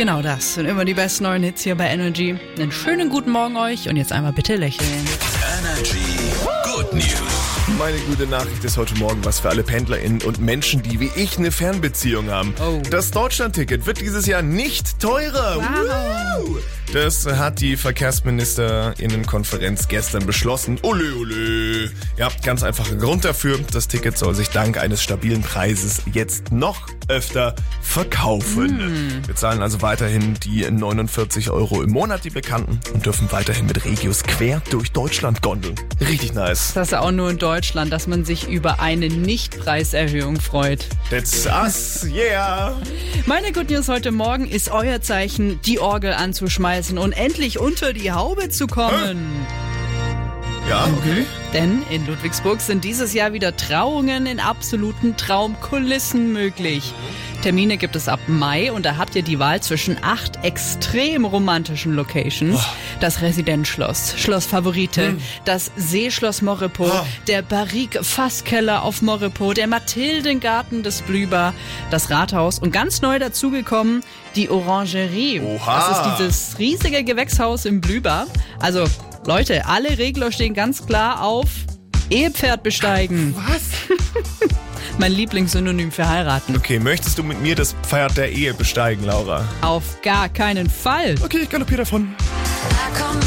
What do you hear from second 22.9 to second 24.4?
Grund dafür. Das Ticket soll